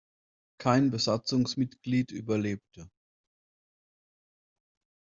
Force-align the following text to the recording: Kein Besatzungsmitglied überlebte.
Kein 0.57 0.89
Besatzungsmitglied 0.89 2.09
überlebte. 2.11 2.89